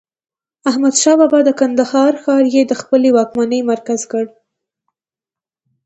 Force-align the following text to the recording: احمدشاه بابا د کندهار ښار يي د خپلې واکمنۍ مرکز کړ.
احمدشاه 0.69 1.15
بابا 1.19 1.39
د 1.45 1.49
کندهار 1.59 2.13
ښار 2.23 2.43
يي 2.55 2.61
د 2.67 2.73
خپلې 2.81 3.09
واکمنۍ 3.15 3.61
مرکز 3.71 4.01
کړ. 4.11 4.23